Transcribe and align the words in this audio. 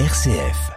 RCF. 0.00 0.72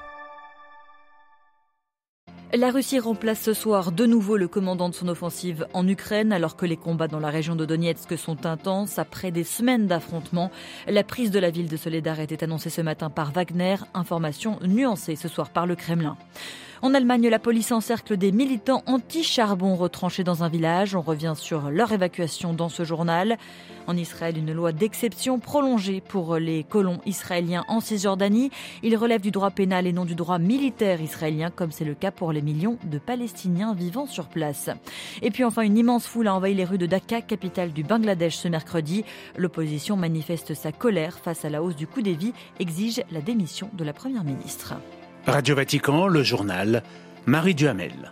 La 2.54 2.70
Russie 2.70 3.00
remplace 3.00 3.42
ce 3.42 3.56
soir 3.56 3.92
de 3.92 4.06
nouveau 4.06 4.38
le 4.38 4.48
commandant 4.48 4.90
de 4.90 4.94
son 4.94 5.08
offensive 5.08 5.66
en 5.74 5.88
Ukraine 5.88 6.32
alors 6.32 6.56
que 6.56 6.68
les 6.68 6.78
combats 6.78 7.08
dans 7.08 7.20
la 7.20 7.32
région 7.32 7.56
de 7.56 7.66
Donetsk 7.66 8.16
sont 8.16 8.46
intenses 8.46 9.00
après 9.00 9.32
des 9.32 9.44
semaines 9.44 9.88
d'affrontements. 9.88 10.52
La 10.88 11.04
prise 11.04 11.32
de 11.32 11.40
la 11.40 11.50
ville 11.50 11.68
de 11.68 11.78
Soledar 11.78 12.20
était 12.20 12.44
annoncée 12.44 12.70
ce 12.70 12.82
matin 12.82 13.10
par 13.10 13.32
Wagner, 13.32 13.78
information 13.96 14.60
nuancée 14.62 15.16
ce 15.16 15.28
soir 15.28 15.50
par 15.50 15.66
le 15.66 15.76
Kremlin. 15.76 16.16
En 16.84 16.94
Allemagne, 16.94 17.28
la 17.28 17.40
police 17.40 17.72
encercle 17.72 18.18
des 18.18 18.32
militants 18.32 18.84
anti-charbon 18.86 19.76
retranchés 19.76 20.24
dans 20.24 20.44
un 20.44 20.50
village. 20.50 20.96
On 20.96 21.02
revient 21.02 21.34
sur 21.36 21.72
leur 21.72 21.92
évacuation 21.92 22.54
dans 22.54 22.70
ce 22.70 22.84
journal. 22.84 23.38
En 23.88 23.98
Israël, 23.98 24.38
une 24.38 24.54
loi 24.54 24.74
d'exception 24.74 25.40
prolongée 25.40 26.02
pour 26.02 26.36
les 26.36 26.64
colons 26.64 27.00
israéliens 27.08 27.66
en 27.68 27.80
Cisjordanie. 27.80 28.52
Il 28.84 28.96
relève 28.96 29.22
du 29.22 29.32
droit 29.32 29.50
pénal 29.50 29.88
et 29.88 29.94
non 29.94 30.06
du 30.06 30.14
droit 30.14 30.38
militaire 30.38 31.02
israélien, 31.02 31.50
comme 31.50 31.72
c'est 31.72 31.86
le 31.86 31.96
cas 31.96 32.12
pour 32.12 32.32
les 32.32 32.44
millions 32.44 32.78
de 32.84 33.00
Palestiniens 33.00 33.74
vivant 33.74 34.06
sur 34.06 34.28
place. 34.28 34.70
Et 35.24 35.32
puis 35.32 35.44
enfin, 35.44 35.64
une 35.64 35.78
immense 35.78 36.06
foule 36.06 36.28
a 36.28 36.36
envahi 36.36 36.54
les 36.54 36.66
rues 36.66 36.78
de 36.78 36.86
Dhaka, 36.86 37.22
capitale 37.22 37.72
du 37.72 37.84
Bangladesh, 37.84 38.36
ce 38.36 38.48
mercredi. 38.50 39.04
L'opposition 39.36 39.96
manifeste 39.96 40.54
sa 40.54 40.72
colère 40.72 41.18
face 41.18 41.44
à 41.44 41.50
la 41.50 41.64
hausse 41.64 41.76
du 41.76 41.88
coût 41.88 42.04
des 42.04 42.14
vies, 42.14 42.34
exige 42.60 43.02
la 43.10 43.22
démission 43.22 43.72
de 43.74 43.84
la 43.84 43.94
première 43.94 44.24
ministre. 44.24 44.76
Radio 45.28 45.56
Vatican, 45.56 46.08
le 46.08 46.24
journal, 46.24 46.84
Marie 47.26 47.54
Duhamel. 47.54 48.12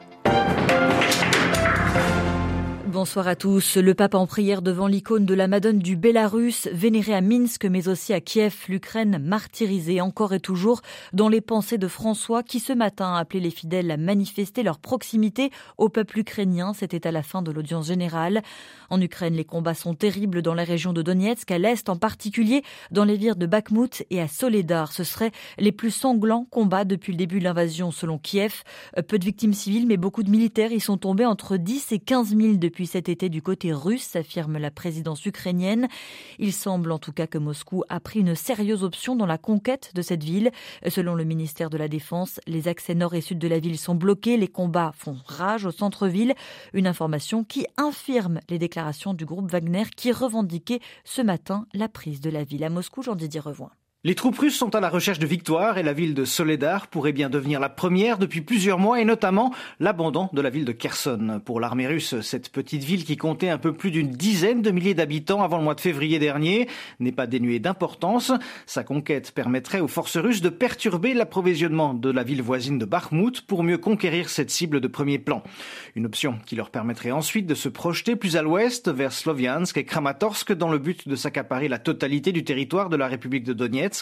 Bonsoir 2.96 3.28
à 3.28 3.36
tous. 3.36 3.76
Le 3.76 3.94
pape 3.94 4.16
en 4.16 4.26
prière 4.26 4.62
devant 4.62 4.88
l'icône 4.88 5.26
de 5.26 5.34
la 5.34 5.50
Madone 5.50 5.80
du 5.80 5.98
Bélarus, 5.98 6.70
vénérée 6.72 7.14
à 7.14 7.20
Minsk, 7.20 7.66
mais 7.66 7.90
aussi 7.90 8.14
à 8.14 8.22
Kiev, 8.22 8.56
l'Ukraine 8.70 9.20
martyrisée 9.22 10.00
encore 10.00 10.34
et 10.34 10.40
toujours 10.40 10.80
dans 11.12 11.28
les 11.28 11.42
pensées 11.42 11.78
de 11.78 11.90
François, 11.90 12.42
qui 12.42 12.62
ce 12.62 12.72
matin 12.72 13.16
a 13.16 13.20
appelé 13.20 13.42
les 13.42 13.50
fidèles 13.50 13.92
à 13.92 13.98
manifester 13.98 14.64
leur 14.64 14.80
proximité 14.80 15.52
au 15.78 15.90
peuple 15.90 16.20
ukrainien. 16.20 16.72
C'était 16.72 17.06
à 17.06 17.12
la 17.12 17.22
fin 17.22 17.42
de 17.42 17.52
l'audience 17.52 17.88
générale. 17.88 18.44
En 18.90 19.02
Ukraine, 19.02 19.34
les 19.34 19.44
combats 19.44 19.74
sont 19.74 19.94
terribles 19.94 20.42
dans 20.42 20.54
la 20.54 20.64
région 20.64 20.94
de 20.94 21.02
Donetsk, 21.02 21.52
à 21.52 21.58
l'est 21.58 21.90
en 21.90 21.98
particulier, 21.98 22.64
dans 22.92 23.04
les 23.04 23.18
villes 23.18 23.36
de 23.36 23.46
Bakhmut 23.46 24.06
et 24.10 24.22
à 24.22 24.30
Soledar. 24.30 24.94
Ce 24.94 25.04
seraient 25.04 25.34
les 25.58 25.74
plus 25.74 25.92
sanglants 25.92 26.48
combats 26.50 26.86
depuis 26.86 27.12
le 27.12 27.18
début 27.18 27.40
de 27.40 27.44
l'invasion, 27.44 27.92
selon 27.92 28.20
Kiev. 28.20 28.64
Peu 29.10 29.20
de 29.20 29.26
victimes 29.26 29.54
civiles, 29.54 29.86
mais 29.86 29.98
beaucoup 29.98 30.24
de 30.24 30.32
militaires 30.32 30.72
y 30.72 30.80
sont 30.80 30.98
tombés 30.98 31.26
entre 31.26 31.58
10 31.58 31.92
et 31.92 32.00
15 32.00 32.38
000 32.38 32.54
depuis 32.54 32.85
cet 32.86 33.10
été 33.10 33.30
du 33.30 33.42
côté 33.42 33.74
russe, 33.74 34.16
affirme 34.16 34.58
la 34.58 34.72
présidence 34.72 35.26
ukrainienne. 35.26 35.88
Il 36.40 36.54
semble 36.54 36.92
en 36.92 37.00
tout 37.00 37.12
cas 37.12 37.28
que 37.28 37.38
Moscou 37.38 37.84
a 37.90 38.00
pris 38.00 38.20
une 38.20 38.36
sérieuse 38.36 38.84
option 38.84 39.16
dans 39.16 39.26
la 39.26 39.38
conquête 39.38 39.92
de 39.96 40.02
cette 40.02 40.24
ville. 40.24 40.52
Selon 40.88 41.16
le 41.16 41.24
ministère 41.24 41.70
de 41.70 41.78
la 41.78 41.88
Défense, 41.88 42.40
les 42.48 42.68
accès 42.68 42.96
nord 42.96 43.16
et 43.16 43.22
sud 43.22 43.40
de 43.40 43.48
la 43.48 43.60
ville 43.60 43.78
sont 43.78 43.96
bloqués, 43.96 44.38
les 44.38 44.48
combats 44.48 44.94
font 44.96 45.18
rage 45.26 45.66
au 45.66 45.72
centre-ville. 45.72 46.34
Une 46.74 46.88
information 46.88 47.44
qui 47.44 47.66
infirme 47.78 48.40
les 48.50 48.60
déclarations 48.60 49.14
du 49.14 49.26
groupe 49.26 49.52
Wagner 49.52 49.84
qui 49.96 50.12
revendiquait 50.12 50.80
ce 51.04 51.22
matin 51.22 51.68
la 51.74 51.88
prise 51.88 52.22
de 52.22 52.30
la 52.30 52.44
ville. 52.44 52.64
À 52.64 52.70
Moscou, 52.70 53.02
Jean-Didier 53.02 53.40
Revoin. 53.40 53.72
Les 54.06 54.14
troupes 54.14 54.38
russes 54.38 54.56
sont 54.56 54.76
à 54.76 54.80
la 54.80 54.90
recherche 54.90 55.18
de 55.18 55.26
victoires 55.26 55.80
et 55.80 55.84
la 55.84 55.92
ville 55.92 56.14
de 56.14 56.26
Soledar 56.26 56.86
pourrait 56.86 57.12
bien 57.12 57.28
devenir 57.28 57.60
la 57.60 57.70
première 57.70 58.20
depuis 58.20 58.42
plusieurs 58.42 58.78
mois 58.78 59.02
et 59.02 59.04
notamment 59.04 59.52
l'abandon 59.80 60.30
de 60.32 60.42
la 60.42 60.52
ville 60.52 60.64
de 60.64 60.74
Kherson. 60.74 61.42
Pour 61.44 61.60
l'armée 61.60 61.88
russe, 61.88 62.22
cette 62.22 62.50
petite 62.50 62.84
ville 62.84 63.04
qui 63.04 63.18
comptait 63.18 63.50
un 63.50 63.58
peu 63.58 63.74
plus 63.74 63.90
d'une 63.90 64.12
dizaine 64.12 64.62
de 64.62 64.70
milliers 64.70 64.94
d'habitants 64.94 65.42
avant 65.42 65.58
le 65.58 65.64
mois 65.64 65.74
de 65.74 65.82
février 65.82 66.20
dernier 66.20 66.70
n'est 67.00 67.12
pas 67.12 67.26
dénuée 67.26 67.58
d'importance. 67.58 68.32
Sa 68.68 68.84
conquête 68.84 69.32
permettrait 69.32 69.80
aux 69.80 69.88
forces 69.88 70.18
russes 70.18 70.42
de 70.42 70.50
perturber 70.50 71.16
l'approvisionnement 71.16 71.96
de 71.96 72.12
la 72.12 72.22
ville 72.22 72.44
voisine 72.44 72.78
de 72.78 72.86
Bakhmut 72.86 73.42
pour 73.42 73.64
mieux 73.64 73.80
conquérir 73.80 74.30
cette 74.30 74.52
cible 74.52 74.82
de 74.82 74.88
premier 74.88 75.18
plan. 75.18 75.42
Une 75.96 76.06
option 76.06 76.38
qui 76.46 76.56
leur 76.56 76.70
permettrait 76.70 77.10
ensuite 77.10 77.48
de 77.48 77.56
se 77.56 77.70
projeter 77.70 78.16
plus 78.16 78.38
à 78.38 78.44
l'ouest 78.44 78.88
vers 78.88 79.12
Sloviansk 79.12 79.78
et 79.78 79.84
Kramatorsk 79.84 80.54
dans 80.54 80.70
le 80.70 80.78
but 80.78 81.08
de 81.08 81.16
s'accaparer 81.16 81.70
la 81.70 81.80
totalité 81.80 82.32
du 82.32 82.44
territoire 82.44 82.90
de 82.90 82.98
la 82.98 83.08
République 83.08 83.46
de 83.46 83.54
Donetsk 83.54 83.95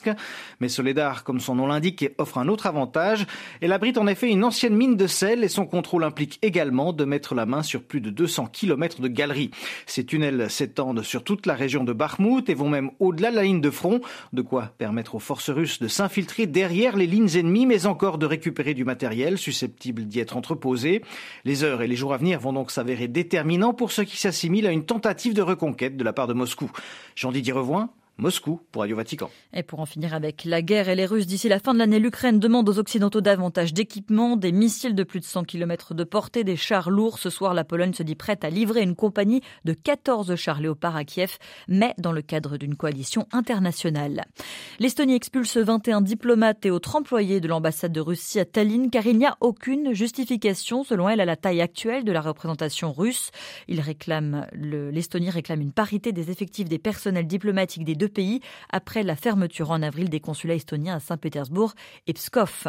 mais 0.59 0.69
Soledar, 0.69 1.23
comme 1.23 1.39
son 1.39 1.55
nom 1.55 1.67
l'indique, 1.67 2.09
offre 2.17 2.37
un 2.37 2.47
autre 2.47 2.65
avantage. 2.65 3.25
Elle 3.61 3.71
abrite 3.71 3.97
en 3.97 4.07
effet 4.07 4.29
une 4.29 4.43
ancienne 4.43 4.75
mine 4.75 4.95
de 4.95 5.07
sel 5.07 5.43
et 5.43 5.47
son 5.47 5.65
contrôle 5.65 6.03
implique 6.03 6.39
également 6.41 6.93
de 6.93 7.05
mettre 7.05 7.35
la 7.35 7.45
main 7.45 7.63
sur 7.63 7.83
plus 7.83 8.01
de 8.01 8.09
200 8.09 8.47
km 8.47 9.01
de 9.01 9.07
galeries. 9.07 9.51
Ces 9.85 10.05
tunnels 10.05 10.49
s'étendent 10.49 11.03
sur 11.03 11.23
toute 11.23 11.45
la 11.45 11.53
région 11.53 11.83
de 11.83 11.93
Bakhmut 11.93 12.49
et 12.49 12.53
vont 12.53 12.69
même 12.69 12.91
au-delà 12.99 13.31
de 13.31 13.35
la 13.35 13.43
ligne 13.43 13.61
de 13.61 13.69
front, 13.69 14.01
de 14.33 14.41
quoi 14.41 14.71
permettre 14.77 15.15
aux 15.15 15.19
forces 15.19 15.49
russes 15.49 15.79
de 15.79 15.87
s'infiltrer 15.87 16.47
derrière 16.47 16.95
les 16.95 17.07
lignes 17.07 17.35
ennemies, 17.35 17.65
mais 17.65 17.85
encore 17.85 18.17
de 18.17 18.25
récupérer 18.25 18.73
du 18.73 18.85
matériel 18.85 19.37
susceptible 19.37 20.05
d'y 20.05 20.19
être 20.19 20.37
entreposé. 20.37 21.01
Les 21.45 21.63
heures 21.63 21.81
et 21.81 21.87
les 21.87 21.95
jours 21.95 22.13
à 22.13 22.17
venir 22.17 22.39
vont 22.39 22.53
donc 22.53 22.71
s'avérer 22.71 23.07
déterminants 23.07 23.73
pour 23.73 23.91
ce 23.91 24.01
qui 24.01 24.17
s'assimile 24.17 24.67
à 24.67 24.71
une 24.71 24.85
tentative 24.85 25.33
de 25.33 25.41
reconquête 25.41 25.97
de 25.97 26.03
la 26.03 26.13
part 26.13 26.27
de 26.27 26.33
Moscou. 26.33 26.71
Jean-Didier 27.15 27.53
Revoin, 27.53 27.89
Moscou 28.17 28.61
pour 28.71 28.83
Radio 28.83 28.95
Vatican. 28.95 29.31
Et 29.53 29.63
pour 29.63 29.79
en 29.79 29.87
finir 29.87 30.13
avec 30.13 30.45
la 30.45 30.61
guerre 30.61 30.87
et 30.87 30.95
les 30.95 31.07
Russes, 31.07 31.25
d'ici 31.25 31.49
la 31.49 31.57
fin 31.57 31.73
de 31.73 31.79
l'année, 31.79 31.97
l'Ukraine 31.97 32.39
demande 32.39 32.69
aux 32.69 32.77
Occidentaux 32.77 33.21
davantage 33.21 33.73
d'équipements, 33.73 34.37
des 34.37 34.51
missiles 34.51 34.93
de 34.93 35.03
plus 35.03 35.19
de 35.19 35.25
100 35.25 35.45
km 35.45 35.95
de 35.95 36.03
portée, 36.03 36.43
des 36.43 36.55
chars 36.55 36.91
lourds. 36.91 37.17
Ce 37.17 37.31
soir, 37.31 37.55
la 37.55 37.63
Pologne 37.63 37.93
se 37.93 38.03
dit 38.03 38.13
prête 38.13 38.45
à 38.45 38.51
livrer 38.51 38.83
une 38.83 38.95
compagnie 38.95 39.41
de 39.65 39.73
14 39.73 40.35
chars 40.35 40.61
Léopard 40.61 40.95
à 40.95 41.05
Kiev, 41.05 41.37
mais 41.67 41.95
dans 41.97 42.11
le 42.11 42.21
cadre 42.21 42.57
d'une 42.57 42.75
coalition 42.75 43.27
internationale. 43.31 44.25
L'Estonie 44.79 45.15
expulse 45.15 45.57
21 45.57 46.01
diplomates 46.01 46.65
et 46.67 46.71
autres 46.71 46.95
employés 46.95 47.39
de 47.39 47.47
l'ambassade 47.47 47.91
de 47.91 47.99
Russie 47.99 48.39
à 48.39 48.45
Tallinn 48.45 48.91
car 48.91 49.07
il 49.07 49.17
n'y 49.17 49.25
a 49.25 49.37
aucune 49.41 49.93
justification, 49.93 50.83
selon 50.83 51.09
elle, 51.09 51.19
à 51.19 51.25
la 51.25 51.35
taille 51.35 51.61
actuelle 51.61 52.03
de 52.03 52.11
la 52.11 52.21
représentation 52.21 52.93
russe. 52.93 53.31
L'Estonie 53.67 55.29
réclame 55.31 55.61
une 55.61 55.73
parité 55.73 56.11
des 56.11 56.29
effectifs 56.29 56.69
des 56.69 56.79
personnels 56.79 57.27
diplomatiques 57.27 57.85
des 57.85 57.95
deux 57.95 58.02
pays 58.07 58.39
après 58.71 59.03
la 59.03 59.15
fermeture 59.15 59.71
en 59.71 59.81
avril 59.81 60.09
des 60.09 60.19
consulats 60.19 60.55
estoniens 60.55 60.95
à 60.95 60.99
Saint-Pétersbourg 60.99 61.73
et 62.07 62.13
Pskov. 62.13 62.67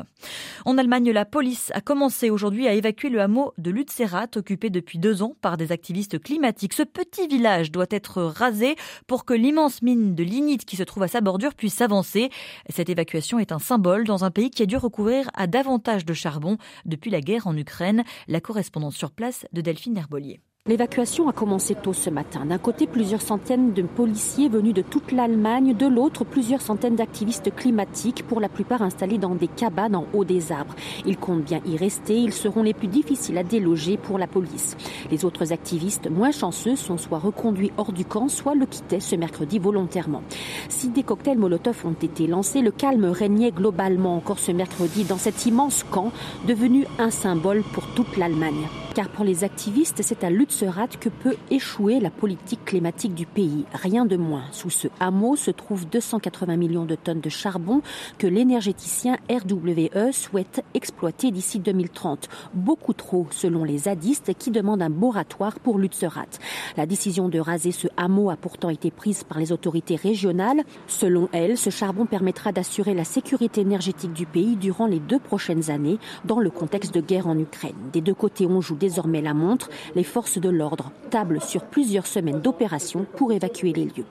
En 0.65 0.78
Allemagne, 0.78 1.11
la 1.11 1.25
police 1.25 1.71
a 1.75 1.81
commencé 1.81 2.31
aujourd'hui 2.31 2.69
à 2.69 2.75
évacuer 2.75 3.09
le 3.09 3.21
hameau 3.21 3.53
de 3.59 3.71
Lutzerat, 3.71 4.28
occupé 4.37 4.71
depuis 4.71 4.99
deux 4.99 5.22
ans 5.22 5.37
par 5.41 5.56
des 5.56 5.72
activistes 5.72 6.19
climatiques. 6.19 6.75
Ce 6.75 6.83
petit 6.83 7.27
village 7.27 7.71
doit 7.71 7.87
être 7.91 8.22
rasé 8.22 8.77
pour 9.06 9.25
que 9.25 9.34
l'immense 9.34 9.83
mine 9.83 10.15
de 10.15 10.22
lignite 10.22 10.65
qui 10.65 10.77
se 10.77 10.83
trouve 10.83 11.05
à 11.05 11.09
sa 11.09 11.21
bordure 11.21 11.55
puisse 11.55 11.81
avancer. 11.81 12.31
Cette 12.69 12.89
évacuation 12.89 13.39
est 13.39 13.53
un 13.53 13.59
symbole 13.59 14.05
dans 14.05 14.25
un 14.25 14.31
pays 14.31 14.51
qui 14.51 14.62
a 14.62 14.66
dû 14.66 14.77
recourir 14.77 15.31
à 15.34 15.47
davantage 15.47 16.05
de 16.05 16.15
charbon 16.15 16.59
depuis 16.84 17.11
la 17.11 17.21
guerre 17.21 17.47
en 17.47 17.56
Ukraine. 17.56 18.05
La 18.28 18.41
correspondance 18.41 18.97
sur 18.97 19.11
place 19.11 19.47
de 19.53 19.61
Delphine 19.61 19.97
Herbolier. 19.97 20.41
L'évacuation 20.66 21.28
a 21.28 21.34
commencé 21.34 21.75
tôt 21.75 21.92
ce 21.92 22.08
matin. 22.08 22.47
D'un 22.47 22.56
côté, 22.56 22.86
plusieurs 22.86 23.20
centaines 23.20 23.75
de 23.75 23.82
policiers 23.82 24.48
venus 24.48 24.72
de 24.72 24.80
toute 24.80 25.12
l'Allemagne, 25.12 25.75
de 25.75 25.86
l'autre, 25.86 26.25
plusieurs 26.25 26.62
centaines 26.62 26.97
d'activistes 26.97 27.54
climatiques, 27.54 28.26
pour 28.26 28.41
la 28.41 28.48
plupart 28.48 28.80
installés 28.80 29.19
dans 29.19 29.34
des 29.34 29.47
cabanes 29.47 29.94
en 29.94 30.06
haut 30.14 30.24
des 30.24 30.53
arbres. 30.53 30.74
Ils 31.04 31.19
comptent 31.19 31.44
bien 31.44 31.60
y 31.66 31.76
rester, 31.76 32.16
ils 32.16 32.32
seront 32.32 32.62
les 32.62 32.72
plus 32.72 32.88
difficiles 32.88 33.36
à 33.36 33.42
déloger 33.42 33.98
pour 33.98 34.16
la 34.16 34.26
police. 34.26 34.74
Les 35.10 35.26
autres 35.26 35.53
activistes, 35.53 36.08
moins 36.10 36.30
chanceux, 36.30 36.76
sont 36.76 36.97
soit 36.97 37.19
reconduits 37.19 37.72
hors 37.76 37.92
du 37.92 38.06
camp, 38.06 38.30
soit 38.30 38.54
le 38.54 38.64
quittaient 38.64 39.00
ce 39.00 39.16
mercredi 39.16 39.58
volontairement. 39.58 40.22
Si 40.70 40.88
des 40.88 41.03
cocktails 41.03 41.36
Molotov 41.36 41.84
ont 41.84 41.92
été 41.92 42.26
lancés, 42.26 42.62
le 42.62 42.70
calme 42.70 43.04
régnait 43.04 43.53
globalement 43.53 44.16
encore 44.16 44.38
ce 44.38 44.50
mercredi 44.50 45.04
dans 45.04 45.19
cet 45.19 45.44
immense 45.44 45.84
camp, 45.91 46.10
devenu 46.48 46.86
un 46.98 47.10
symbole 47.10 47.62
pour 47.74 47.86
toute 47.88 48.16
l'Allemagne. 48.16 48.66
Car 48.94 49.09
pour 49.09 49.25
les 49.25 49.43
activistes, 49.43 50.03
c'est 50.03 50.22
à 50.22 50.31
Lutzerat 50.31 50.87
que 50.87 51.09
peut 51.09 51.34
échouer 51.50 51.99
la 51.99 52.10
politique 52.10 52.65
climatique 52.65 53.12
du 53.12 53.27
pays. 53.27 53.65
Rien 53.72 54.05
de 54.05 54.16
moins. 54.16 54.44
Sous 54.53 54.71
ce 54.71 54.87
hameau 55.00 55.34
se 55.34 55.50
trouvent 55.50 55.88
280 55.88 56.56
millions 56.56 56.84
de 56.84 56.94
tonnes 56.94 57.21
de 57.21 57.28
charbon 57.28 57.83
que 58.19 58.28
l'énergéticien 58.28 59.16
RWE 59.28 60.13
souhaite 60.13 60.63
exploiter 60.74 61.33
d'ici 61.33 61.59
2030. 61.59 62.28
Beaucoup 62.54 62.92
trop, 62.92 63.27
selon 63.33 63.65
les 63.65 63.78
zadistes 63.78 64.33
qui 64.39 64.53
demandent 64.53 64.83
un 64.83 64.91
moratoire 64.91 65.59
pour 65.59 65.80
Lutzerat. 65.80 66.28
La 66.77 66.86
décision 66.86 67.28
de 67.28 67.41
raser 67.41 67.72
ce 67.72 67.89
hameau 67.97 68.30
a 68.30 68.36
pourtant 68.36 68.71
été 68.71 68.92
prise 68.92 69.24
par 69.24 69.41
les 69.41 69.51
autorités 69.51 69.97
régionales. 69.97 70.63
Selon 70.86 71.28
elles, 71.33 71.59
ce 71.59 71.71
charbon 71.71 72.07
permettra 72.07 72.53
d'assurer 72.53 72.95
la 72.95 73.04
sécurité 73.04 73.63
énergétique 73.63 74.13
du 74.13 74.24
pays 74.24 74.54
durant 74.54 74.86
les 74.86 75.01
deux 75.01 75.18
prochaines 75.18 75.68
années 75.72 75.98
dans 76.24 76.39
le 76.39 76.51
contexte 76.51 76.95
de 76.95 77.01
guerre 77.01 77.27
en 77.27 77.36
Ukraine. 77.36 77.74
Des 77.92 78.01
deux 78.01 78.15
côtés, 78.15 78.47
on 78.47 78.60
joue 78.60 78.77
désormais 78.84 79.22
la 79.22 79.34
montre. 79.34 79.71
Les 79.95 80.04
forces 80.04 80.39
de 80.39 80.51
l'ordre 80.51 80.92
tablent 81.10 81.41
sur 81.41 81.63
plusieurs 81.65 82.07
semaines 82.07 82.41
d'opérations 82.41 83.07
pour 83.16 83.33
évacuer 83.33 83.72
les 83.72 83.84
lieux. 83.84 84.07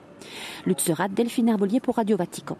Lutzerat, 0.66 1.08
Delphine 1.08 1.48
Herbolier 1.48 1.80
pour 1.80 1.96
Radio 1.96 2.16
Vatican. 2.16 2.56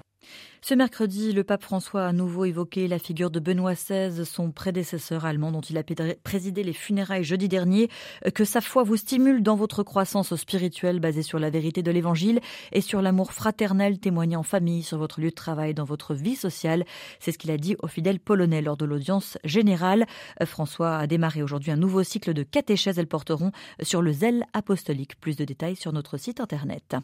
Ce 0.67 0.73
mercredi, 0.73 1.35
le 1.35 1.45
pape 1.45 1.63
François 1.63 2.07
a 2.07 2.09
à 2.09 2.13
nouveau 2.15 2.47
évoqué 2.47 2.89
la 2.89 2.99
figure 2.99 3.31
de 3.31 3.39
Benoît 3.39 3.75
XVI, 3.75 4.25
son 4.25 4.51
prédécesseur 4.51 5.27
allemand 5.27 5.53
dont 5.53 5.61
il 5.61 5.77
a 5.77 5.83
présidé 6.23 6.63
les 6.63 6.73
funérailles 6.73 7.23
jeudi 7.23 7.51
dernier. 7.51 7.91
Que 8.35 8.47
sa 8.47 8.63
foi 8.63 8.83
vous 8.83 8.97
stimule 8.97 9.43
dans 9.43 9.57
votre 9.57 9.83
croissance 9.83 10.35
spirituelle 10.37 11.01
basée 11.01 11.23
sur 11.23 11.39
la 11.39 11.51
vérité 11.51 11.83
de 11.83 11.91
l'Évangile 11.91 12.41
et 12.73 12.81
sur 12.81 13.03
l'amour 13.03 13.35
fraternel 13.35 13.99
témoigné 13.99 14.37
en 14.37 14.43
famille, 14.43 14.83
sur 14.83 14.97
votre 14.97 15.21
lieu 15.21 15.29
de 15.29 15.35
travail, 15.35 15.75
dans 15.75 15.85
votre 15.85 16.15
vie 16.15 16.35
sociale. 16.35 16.87
C'est 17.21 17.31
ce 17.31 17.37
qu'il 17.37 17.51
a 17.51 17.59
dit 17.59 17.77
aux 17.83 17.89
fidèles 17.89 18.19
polonais 18.19 18.63
lors 18.63 18.79
de 18.79 18.87
l'audience 18.87 19.37
générale. 19.45 20.07
François 20.47 20.97
a 20.97 21.07
démarré 21.07 21.43
aujourd'hui 21.43 21.73
un 21.73 21.77
nouveau 21.77 22.03
cycle 22.05 22.33
de 22.33 22.43
catéchèses. 22.43 22.99
Elles 22.99 23.07
porteront 23.07 23.53
sur 23.83 24.01
le 24.01 24.15
zèle 24.15 24.47
apostolique. 24.55 25.21
Plus 25.21 25.37
de 25.37 25.45
détails 25.45 25.77
sur 25.77 25.93
notre 25.93 26.17
site 26.17 26.41
internet. 26.41 26.97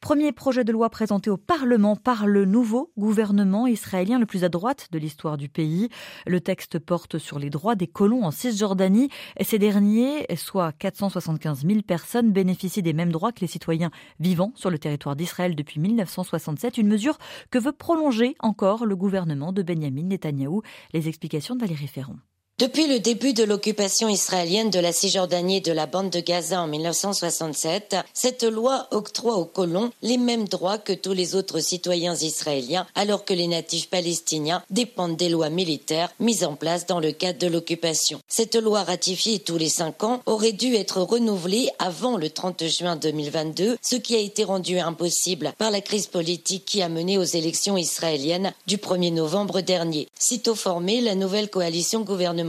Premier 0.00 0.32
projet 0.32 0.64
de 0.64 0.72
loi 0.72 0.90
présenté 0.90 1.30
au 1.30 1.36
Parlement 1.36 1.94
par 1.94 2.26
le 2.26 2.46
nouveau 2.56 2.90
gouvernement 2.96 3.66
israélien 3.66 4.18
le 4.18 4.24
plus 4.24 4.42
à 4.42 4.48
droite 4.48 4.88
de 4.90 4.98
l'histoire 4.98 5.36
du 5.36 5.50
pays. 5.50 5.90
Le 6.26 6.40
texte 6.40 6.78
porte 6.78 7.18
sur 7.18 7.38
les 7.38 7.50
droits 7.50 7.74
des 7.74 7.86
colons 7.86 8.24
en 8.24 8.30
Cisjordanie. 8.30 9.10
Ces 9.42 9.58
derniers, 9.58 10.26
soit 10.36 10.72
475 10.72 11.66
000 11.66 11.82
personnes, 11.82 12.32
bénéficient 12.32 12.80
des 12.80 12.94
mêmes 12.94 13.12
droits 13.12 13.32
que 13.32 13.42
les 13.42 13.46
citoyens 13.46 13.90
vivant 14.20 14.52
sur 14.54 14.70
le 14.70 14.78
territoire 14.78 15.16
d'Israël 15.16 15.54
depuis 15.54 15.80
1967, 15.80 16.78
une 16.78 16.88
mesure 16.88 17.18
que 17.50 17.58
veut 17.58 17.72
prolonger 17.72 18.36
encore 18.38 18.86
le 18.86 18.96
gouvernement 18.96 19.52
de 19.52 19.62
Benjamin 19.62 20.04
Netanyahou. 20.04 20.62
Les 20.94 21.08
explications 21.08 21.56
de 21.56 21.60
Valérie 21.60 21.88
Ferron. 21.88 22.16
Depuis 22.58 22.86
le 22.86 23.00
début 23.00 23.34
de 23.34 23.44
l'occupation 23.44 24.08
israélienne 24.08 24.70
de 24.70 24.78
la 24.78 24.90
Cisjordanie 24.90 25.58
et 25.58 25.60
de 25.60 25.72
la 25.72 25.84
bande 25.84 26.08
de 26.08 26.20
Gaza 26.20 26.62
en 26.62 26.66
1967, 26.66 27.96
cette 28.14 28.44
loi 28.44 28.86
octroie 28.92 29.36
aux 29.36 29.44
colons 29.44 29.92
les 30.00 30.16
mêmes 30.16 30.48
droits 30.48 30.78
que 30.78 30.94
tous 30.94 31.12
les 31.12 31.34
autres 31.34 31.60
citoyens 31.60 32.14
israéliens, 32.14 32.86
alors 32.94 33.26
que 33.26 33.34
les 33.34 33.46
natifs 33.46 33.90
palestiniens 33.90 34.62
dépendent 34.70 35.18
des 35.18 35.28
lois 35.28 35.50
militaires 35.50 36.10
mises 36.18 36.44
en 36.44 36.54
place 36.54 36.86
dans 36.86 36.98
le 36.98 37.12
cadre 37.12 37.38
de 37.38 37.46
l'occupation. 37.46 38.22
Cette 38.26 38.56
loi 38.56 38.84
ratifiée 38.84 39.38
tous 39.38 39.58
les 39.58 39.68
cinq 39.68 40.02
ans 40.02 40.22
aurait 40.24 40.52
dû 40.52 40.76
être 40.76 41.02
renouvelée 41.02 41.68
avant 41.78 42.16
le 42.16 42.30
30 42.30 42.68
juin 42.68 42.96
2022, 42.96 43.76
ce 43.82 43.96
qui 43.96 44.14
a 44.14 44.20
été 44.20 44.44
rendu 44.44 44.78
impossible 44.78 45.52
par 45.58 45.70
la 45.70 45.82
crise 45.82 46.06
politique 46.06 46.64
qui 46.64 46.80
a 46.80 46.88
mené 46.88 47.18
aux 47.18 47.22
élections 47.22 47.76
israéliennes 47.76 48.54
du 48.66 48.78
1er 48.78 49.12
novembre 49.12 49.60
dernier. 49.60 50.08
Sitôt 50.18 50.54
formée, 50.54 51.02
la 51.02 51.14
nouvelle 51.14 51.50
coalition 51.50 52.00
gouvernementale 52.00 52.45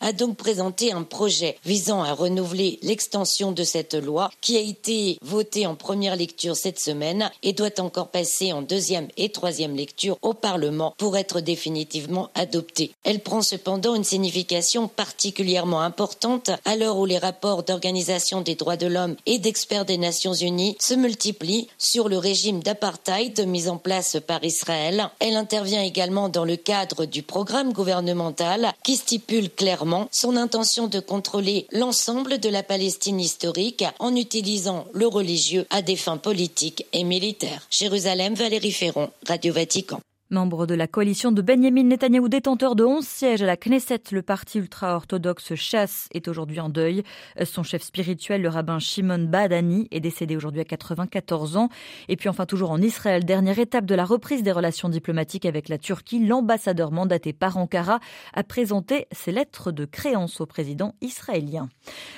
a 0.00 0.12
donc 0.12 0.36
présenté 0.36 0.92
un 0.92 1.02
projet 1.02 1.56
visant 1.64 2.02
à 2.02 2.12
renouveler 2.12 2.78
l'extension 2.82 3.52
de 3.52 3.64
cette 3.64 3.94
loi 3.94 4.30
qui 4.40 4.56
a 4.56 4.60
été 4.60 5.18
votée 5.22 5.66
en 5.66 5.74
première 5.74 6.16
lecture 6.16 6.56
cette 6.56 6.78
semaine 6.78 7.30
et 7.42 7.52
doit 7.52 7.80
encore 7.80 8.08
passer 8.08 8.52
en 8.52 8.62
deuxième 8.62 9.08
et 9.16 9.30
troisième 9.30 9.76
lecture 9.76 10.18
au 10.22 10.34
Parlement 10.34 10.94
pour 10.98 11.16
être 11.16 11.40
définitivement 11.40 12.30
adoptée. 12.34 12.92
Elle 13.04 13.20
prend 13.20 13.42
cependant 13.42 13.94
une 13.94 14.04
signification 14.04 14.88
particulièrement 14.88 15.80
importante 15.80 16.50
à 16.64 16.76
l'heure 16.76 16.98
où 16.98 17.06
les 17.06 17.18
rapports 17.18 17.62
d'organisation 17.62 18.40
des 18.40 18.54
droits 18.54 18.76
de 18.76 18.86
l'homme 18.86 19.16
et 19.26 19.38
d'experts 19.38 19.84
des 19.84 19.98
Nations 19.98 20.34
Unies 20.34 20.76
se 20.80 20.94
multiplient 20.94 21.68
sur 21.78 22.08
le 22.08 22.18
régime 22.18 22.62
d'apartheid 22.62 23.46
mis 23.46 23.68
en 23.68 23.78
place 23.78 24.16
par 24.26 24.44
Israël. 24.44 25.10
Elle 25.20 25.36
intervient 25.36 25.82
également 25.82 26.28
dans 26.28 26.44
le 26.44 26.56
cadre 26.56 27.04
du 27.04 27.22
programme 27.22 27.72
gouvernemental 27.72 28.72
qui 28.82 28.96
stipule 28.96 29.21
clairement 29.56 30.08
son 30.12 30.36
intention 30.36 30.86
de 30.86 31.00
contrôler 31.00 31.66
l'ensemble 31.72 32.38
de 32.38 32.48
la 32.48 32.62
Palestine 32.62 33.20
historique 33.20 33.84
en 33.98 34.14
utilisant 34.14 34.86
le 34.92 35.06
religieux 35.06 35.66
à 35.70 35.82
des 35.82 35.96
fins 35.96 36.18
politiques 36.18 36.86
et 36.92 37.04
militaires. 37.04 37.66
Jérusalem, 37.70 38.34
Valérie 38.34 38.72
Ferron, 38.72 39.10
Radio 39.26 39.52
Vatican. 39.52 40.00
Membre 40.32 40.64
de 40.64 40.74
la 40.74 40.86
coalition 40.86 41.30
de 41.30 41.42
Benjamin 41.42 41.82
Netanyahou, 41.82 42.26
détenteur 42.26 42.74
de 42.74 42.84
11 42.84 43.06
sièges 43.06 43.42
à 43.42 43.46
la 43.46 43.58
Knesset, 43.58 44.00
le 44.12 44.22
parti 44.22 44.60
ultra-orthodoxe 44.60 45.54
Chasse 45.56 46.08
est 46.14 46.26
aujourd'hui 46.26 46.58
en 46.58 46.70
deuil. 46.70 47.02
Son 47.44 47.62
chef 47.62 47.82
spirituel, 47.82 48.40
le 48.40 48.48
rabbin 48.48 48.78
Shimon 48.78 49.24
Badani, 49.24 49.88
est 49.90 50.00
décédé 50.00 50.34
aujourd'hui 50.34 50.62
à 50.62 50.64
94 50.64 51.58
ans. 51.58 51.68
Et 52.08 52.16
puis 52.16 52.30
enfin, 52.30 52.46
toujours 52.46 52.70
en 52.70 52.80
Israël, 52.80 53.26
dernière 53.26 53.58
étape 53.58 53.84
de 53.84 53.94
la 53.94 54.06
reprise 54.06 54.42
des 54.42 54.52
relations 54.52 54.88
diplomatiques 54.88 55.44
avec 55.44 55.68
la 55.68 55.76
Turquie, 55.76 56.24
l'ambassadeur 56.24 56.92
mandaté 56.92 57.34
par 57.34 57.58
Ankara 57.58 58.00
a 58.32 58.42
présenté 58.42 59.08
ses 59.12 59.32
lettres 59.32 59.70
de 59.70 59.84
créance 59.84 60.40
au 60.40 60.46
président 60.46 60.94
israélien. 61.02 61.68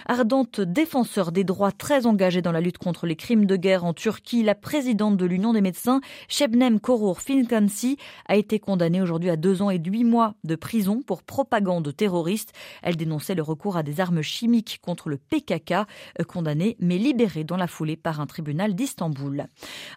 Ardente 0.06 0.60
défenseur 0.60 1.32
des 1.32 1.42
droits 1.42 1.72
très 1.72 2.06
engagée 2.06 2.42
dans 2.42 2.52
la 2.52 2.60
lutte 2.60 2.78
contre 2.78 3.08
les 3.08 3.16
crimes 3.16 3.46
de 3.46 3.56
guerre 3.56 3.84
en 3.84 3.92
Turquie, 3.92 4.44
la 4.44 4.54
présidente 4.54 5.16
de 5.16 5.26
l'Union 5.26 5.52
des 5.52 5.60
médecins, 5.60 6.00
Shebnem 6.28 6.78
Korur 6.78 7.20
Finkansi, 7.20 7.98
a 8.26 8.36
été 8.36 8.58
condamnée 8.58 9.02
aujourd'hui 9.02 9.30
à 9.30 9.36
deux 9.36 9.62
ans 9.62 9.70
et 9.70 9.78
huit 9.78 10.04
mois 10.04 10.34
de 10.44 10.56
prison 10.56 11.02
pour 11.06 11.22
propagande 11.22 11.94
terroriste. 11.94 12.52
Elle 12.82 12.96
dénonçait 12.96 13.34
le 13.34 13.42
recours 13.42 13.76
à 13.76 13.82
des 13.82 14.00
armes 14.00 14.22
chimiques 14.22 14.80
contre 14.82 15.08
le 15.08 15.16
PKK, 15.16 15.72
euh, 15.72 16.24
condamnée 16.26 16.76
mais 16.80 16.98
libérée 16.98 17.44
dans 17.44 17.56
la 17.56 17.66
foulée 17.66 17.96
par 17.96 18.20
un 18.20 18.26
tribunal 18.26 18.74
d'Istanbul. 18.74 19.46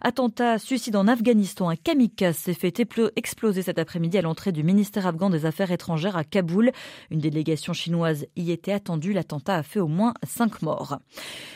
Attentat 0.00 0.58
suicide 0.58 0.96
en 0.96 1.08
Afghanistan. 1.08 1.68
Un 1.68 1.76
kamikaze 1.76 2.36
s'est 2.36 2.54
fait 2.54 2.78
exploser 3.16 3.62
cet 3.62 3.78
après-midi 3.78 4.18
à 4.18 4.22
l'entrée 4.22 4.52
du 4.52 4.62
ministère 4.62 5.06
afghan 5.06 5.30
des 5.30 5.46
Affaires 5.46 5.72
étrangères 5.72 6.16
à 6.16 6.24
Kaboul. 6.24 6.70
Une 7.10 7.20
délégation 7.20 7.72
chinoise 7.72 8.26
y 8.36 8.50
était 8.50 8.72
attendue. 8.72 9.12
L'attentat 9.12 9.56
a 9.56 9.62
fait 9.62 9.80
au 9.80 9.88
moins 9.88 10.14
cinq 10.26 10.62
morts. 10.62 10.98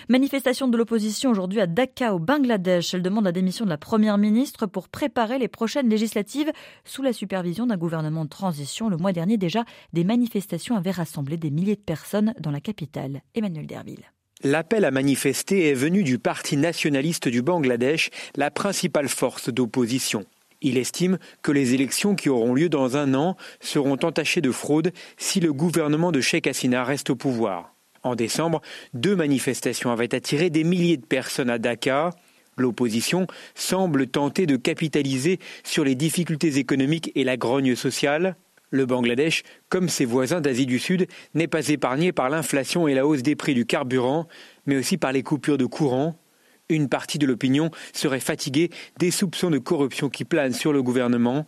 Manifestation 0.08 0.68
de 0.68 0.76
l'opposition 0.76 1.30
aujourd'hui 1.30 1.60
à 1.60 1.66
Dhaka 1.66 2.14
au 2.14 2.18
Bangladesh. 2.18 2.94
Elle 2.94 3.02
demande 3.02 3.24
la 3.24 3.32
démission 3.32 3.64
de 3.64 3.70
la 3.70 3.78
première 3.78 4.18
ministre 4.18 4.66
pour 4.66 4.88
préparer 4.88 5.38
les 5.38 5.48
prochaines 5.48 5.88
législatives 5.88 6.41
sous 6.84 7.02
la 7.02 7.12
supervision 7.12 7.66
d'un 7.66 7.76
gouvernement 7.76 8.24
de 8.24 8.30
transition. 8.30 8.88
Le 8.88 8.96
mois 8.96 9.12
dernier 9.12 9.36
déjà, 9.36 9.64
des 9.92 10.04
manifestations 10.04 10.76
avaient 10.76 10.90
rassemblé 10.90 11.36
des 11.36 11.50
milliers 11.50 11.76
de 11.76 11.80
personnes 11.80 12.34
dans 12.40 12.50
la 12.50 12.60
capitale. 12.60 13.22
Emmanuel 13.34 13.66
Derville. 13.66 14.04
L'appel 14.44 14.84
à 14.84 14.90
manifester 14.90 15.68
est 15.68 15.74
venu 15.74 16.02
du 16.02 16.18
Parti 16.18 16.56
nationaliste 16.56 17.28
du 17.28 17.42
Bangladesh, 17.42 18.10
la 18.36 18.50
principale 18.50 19.08
force 19.08 19.50
d'opposition. 19.50 20.24
Il 20.62 20.78
estime 20.78 21.18
que 21.42 21.52
les 21.52 21.74
élections 21.74 22.14
qui 22.14 22.28
auront 22.28 22.54
lieu 22.54 22.68
dans 22.68 22.96
un 22.96 23.14
an 23.14 23.36
seront 23.60 23.98
entachées 24.02 24.40
de 24.40 24.50
fraude 24.50 24.92
si 25.16 25.40
le 25.40 25.52
gouvernement 25.52 26.12
de 26.12 26.20
Sheikh 26.20 26.46
Hasina 26.46 26.84
reste 26.84 27.10
au 27.10 27.16
pouvoir. 27.16 27.74
En 28.04 28.16
décembre, 28.16 28.60
deux 28.94 29.14
manifestations 29.14 29.92
avaient 29.92 30.14
attiré 30.14 30.50
des 30.50 30.64
milliers 30.64 30.96
de 30.96 31.06
personnes 31.06 31.50
à 31.50 31.58
Dhaka. 31.58 32.10
L'opposition 32.56 33.26
semble 33.54 34.06
tenter 34.06 34.46
de 34.46 34.56
capitaliser 34.56 35.38
sur 35.64 35.84
les 35.84 35.94
difficultés 35.94 36.58
économiques 36.58 37.10
et 37.14 37.24
la 37.24 37.36
grogne 37.36 37.74
sociale. 37.74 38.36
Le 38.70 38.86
Bangladesh, 38.86 39.42
comme 39.68 39.88
ses 39.88 40.04
voisins 40.04 40.40
d'Asie 40.40 40.66
du 40.66 40.78
Sud, 40.78 41.06
n'est 41.34 41.46
pas 41.46 41.68
épargné 41.68 42.12
par 42.12 42.30
l'inflation 42.30 42.88
et 42.88 42.94
la 42.94 43.06
hausse 43.06 43.22
des 43.22 43.36
prix 43.36 43.54
du 43.54 43.66
carburant, 43.66 44.28
mais 44.66 44.76
aussi 44.76 44.96
par 44.96 45.12
les 45.12 45.22
coupures 45.22 45.58
de 45.58 45.66
courant. 45.66 46.18
Une 46.68 46.88
partie 46.88 47.18
de 47.18 47.26
l'opinion 47.26 47.70
serait 47.92 48.20
fatiguée 48.20 48.70
des 48.98 49.10
soupçons 49.10 49.50
de 49.50 49.58
corruption 49.58 50.08
qui 50.08 50.24
planent 50.24 50.54
sur 50.54 50.72
le 50.72 50.82
gouvernement. 50.82 51.46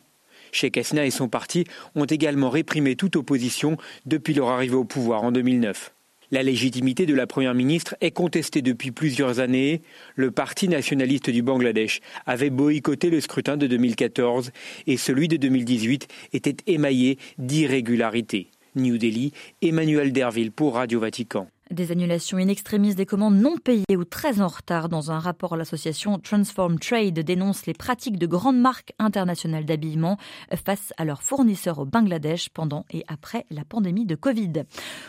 Sheikh 0.52 0.76
Hasina 0.76 1.06
et 1.06 1.10
son 1.10 1.28
parti 1.28 1.64
ont 1.94 2.04
également 2.04 2.50
réprimé 2.50 2.94
toute 2.94 3.16
opposition 3.16 3.76
depuis 4.04 4.34
leur 4.34 4.48
arrivée 4.48 4.76
au 4.76 4.84
pouvoir 4.84 5.24
en 5.24 5.32
2009. 5.32 5.94
La 6.34 6.42
légitimité 6.42 7.06
de 7.06 7.14
la 7.14 7.28
Première 7.28 7.54
ministre 7.54 7.94
est 8.00 8.10
contestée 8.10 8.60
depuis 8.60 8.90
plusieurs 8.90 9.38
années. 9.38 9.82
Le 10.16 10.32
Parti 10.32 10.66
nationaliste 10.66 11.30
du 11.30 11.42
Bangladesh 11.42 12.00
avait 12.26 12.50
boycotté 12.50 13.08
le 13.08 13.20
scrutin 13.20 13.56
de 13.56 13.68
2014 13.68 14.50
et 14.88 14.96
celui 14.96 15.28
de 15.28 15.36
2018 15.36 16.08
était 16.32 16.56
émaillé 16.66 17.18
d'irrégularités. 17.38 18.48
New 18.74 18.98
Delhi, 18.98 19.30
Emmanuel 19.62 20.12
Derville 20.12 20.50
pour 20.50 20.74
Radio 20.74 20.98
Vatican. 20.98 21.46
Des 21.70 21.92
annulations 21.92 22.36
in 22.36 22.48
extremis 22.48 22.94
des 22.94 23.06
commandes 23.06 23.36
non 23.36 23.56
payées 23.56 23.96
ou 23.96 24.04
très 24.04 24.42
en 24.42 24.48
retard. 24.48 24.90
Dans 24.90 25.10
un 25.10 25.18
rapport, 25.18 25.56
l'association 25.56 26.18
Transform 26.18 26.78
Trade 26.78 27.18
dénonce 27.20 27.64
les 27.64 27.72
pratiques 27.72 28.18
de 28.18 28.26
grandes 28.26 28.58
marques 28.60 28.92
internationales 28.98 29.64
d'habillement 29.64 30.18
face 30.66 30.92
à 30.98 31.06
leurs 31.06 31.22
fournisseurs 31.22 31.78
au 31.78 31.86
Bangladesh 31.86 32.50
pendant 32.50 32.84
et 32.90 33.02
après 33.08 33.46
la 33.50 33.64
pandémie 33.64 34.04
de 34.04 34.14
Covid. 34.14 34.64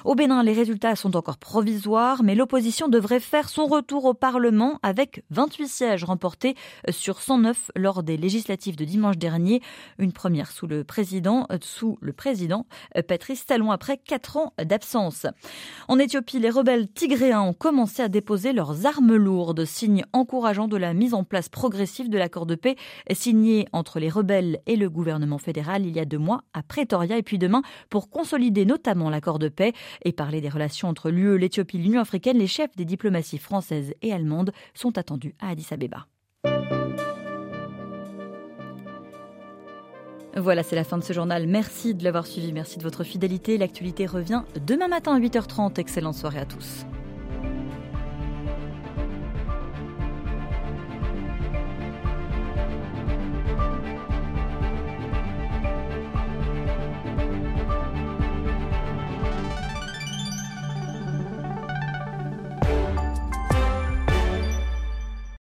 Au 0.06 0.16
Bénin, 0.16 0.44
les 0.44 0.54
résultats 0.54 0.96
sont 0.96 1.18
encore 1.18 1.40
provisoires, 1.40 2.24
mais 2.24 2.36
l'opposition 2.36 2.88
devrait 2.88 3.20
faire 3.20 3.50
son 3.50 3.66
retour 3.66 4.06
au 4.06 4.14
Parlement 4.14 4.80
avec 4.82 5.26
28 5.32 5.68
sièges 5.68 6.04
remportés 6.06 6.56
sur 6.90 7.20
109 7.20 7.72
lors 7.76 8.02
des 8.02 8.16
législatives 8.16 8.78
de 8.78 8.86
dimanche 8.86 9.18
dernier. 9.18 9.62
Une 10.00 10.14
première 10.14 10.52
sous 10.52 10.68
le 10.68 10.86
président, 10.86 11.48
sous 11.62 11.98
le 12.00 12.14
président 12.14 12.66
Patrice 13.10 13.46
Talon 13.46 13.72
après 13.72 13.98
quatre 13.98 14.38
ans 14.38 14.54
d'absence. 14.64 15.28
En 15.90 16.00
Éthiopie, 16.00 16.45
les 16.46 16.52
rebelles 16.52 16.88
tigréens 16.88 17.42
ont 17.42 17.54
commencé 17.54 18.04
à 18.04 18.08
déposer 18.08 18.54
leurs 18.54 18.86
armes 18.86 19.16
lourdes, 19.16 19.66
signe 19.66 20.06
encourageant 20.14 20.68
de 20.68 20.78
la 20.78 20.94
mise 20.94 21.16
en 21.16 21.24
place 21.24 21.50
progressive 21.50 22.08
de 22.08 22.20
l'accord 22.20 22.46
de 22.46 22.54
paix 22.54 22.76
signé 23.12 23.68
entre 23.72 24.00
les 24.00 24.10
rebelles 24.10 24.60
et 24.68 24.76
le 24.76 24.88
gouvernement 24.88 25.40
fédéral 25.40 25.88
il 25.88 25.96
y 25.96 26.00
a 26.00 26.06
deux 26.06 26.20
mois 26.20 26.44
à 26.54 26.62
Pretoria 26.62 27.18
et 27.18 27.24
puis 27.24 27.40
demain 27.40 27.64
pour 27.90 28.12
consolider 28.12 28.64
notamment 28.64 29.10
l'accord 29.10 29.40
de 29.40 29.50
paix 29.50 29.74
et 30.04 30.12
parler 30.12 30.40
des 30.40 30.50
relations 30.50 30.88
entre 30.88 31.10
l'UE, 31.10 31.40
l'Éthiopie 31.40 31.80
l'Union 31.80 32.02
africaine. 32.02 32.38
Les 32.38 32.46
chefs 32.46 32.76
des 32.76 32.86
diplomaties 32.86 33.40
françaises 33.40 33.96
et 34.04 34.14
allemandes 34.14 34.52
sont 34.76 35.00
attendus 35.00 35.34
à 35.40 35.50
Addis 35.50 35.70
Abeba. 35.72 36.06
Voilà, 40.38 40.64
c'est 40.64 40.76
la 40.76 40.84
fin 40.84 40.98
de 40.98 41.04
ce 41.04 41.14
journal. 41.14 41.48
Merci 41.48 41.94
de 41.94 42.04
l'avoir 42.04 42.28
suivi, 42.28 42.52
merci 42.52 42.78
de 42.78 42.84
votre 42.84 43.06
fidélité. 43.06 43.58
L'actualité 43.58 44.06
revient 44.06 44.44
demain 44.66 44.90
matin 44.90 45.16
à 45.16 45.20
8h30. 45.20 45.80
Excellente 45.80 46.16
soirée 46.16 46.40
à 46.40 46.46
tous. 46.46 46.86